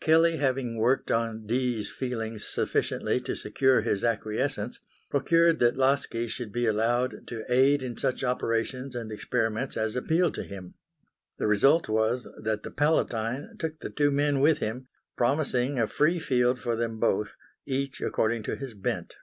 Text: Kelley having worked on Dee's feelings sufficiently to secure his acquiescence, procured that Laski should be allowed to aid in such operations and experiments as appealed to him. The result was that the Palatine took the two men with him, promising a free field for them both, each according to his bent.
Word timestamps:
Kelley 0.00 0.38
having 0.38 0.78
worked 0.78 1.10
on 1.10 1.44
Dee's 1.46 1.90
feelings 1.90 2.46
sufficiently 2.46 3.20
to 3.20 3.34
secure 3.34 3.82
his 3.82 4.02
acquiescence, 4.02 4.80
procured 5.10 5.58
that 5.58 5.76
Laski 5.76 6.28
should 6.28 6.50
be 6.50 6.64
allowed 6.64 7.26
to 7.26 7.44
aid 7.50 7.82
in 7.82 7.98
such 7.98 8.24
operations 8.24 8.96
and 8.96 9.12
experiments 9.12 9.76
as 9.76 9.94
appealed 9.94 10.32
to 10.36 10.44
him. 10.44 10.72
The 11.36 11.46
result 11.46 11.90
was 11.90 12.26
that 12.42 12.62
the 12.62 12.70
Palatine 12.70 13.56
took 13.58 13.80
the 13.80 13.90
two 13.90 14.10
men 14.10 14.40
with 14.40 14.60
him, 14.60 14.88
promising 15.14 15.78
a 15.78 15.86
free 15.86 16.18
field 16.18 16.58
for 16.58 16.74
them 16.74 16.98
both, 16.98 17.34
each 17.66 18.00
according 18.00 18.44
to 18.44 18.56
his 18.56 18.72
bent. 18.72 19.16